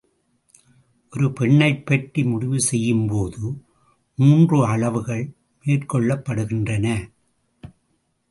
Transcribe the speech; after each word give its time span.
ஒரு 1.13 1.33
பெண்ணைப் 1.33 1.85
பற்றி 1.85 2.23
முடிவு 2.23 2.59
செய்யும்போது 2.59 3.61
மூன்று 4.15 4.65
அளவுகள் 4.65 5.33
மேற்கொள்ளப்படுகின்றன. 5.65 7.11